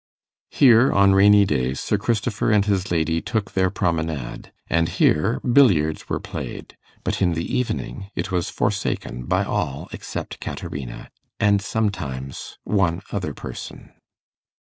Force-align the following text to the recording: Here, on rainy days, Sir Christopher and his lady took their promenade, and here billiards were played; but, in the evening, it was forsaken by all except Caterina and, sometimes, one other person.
Here, 0.49 0.91
on 0.91 1.13
rainy 1.13 1.45
days, 1.45 1.79
Sir 1.79 1.99
Christopher 1.99 2.49
and 2.49 2.65
his 2.65 2.89
lady 2.89 3.21
took 3.21 3.51
their 3.51 3.69
promenade, 3.69 4.51
and 4.67 4.89
here 4.89 5.39
billiards 5.41 6.09
were 6.09 6.19
played; 6.19 6.75
but, 7.03 7.21
in 7.21 7.33
the 7.33 7.45
evening, 7.55 8.09
it 8.15 8.31
was 8.31 8.49
forsaken 8.49 9.25
by 9.27 9.43
all 9.43 9.89
except 9.91 10.39
Caterina 10.39 11.11
and, 11.39 11.61
sometimes, 11.61 12.57
one 12.63 13.03
other 13.11 13.35
person. 13.35 13.91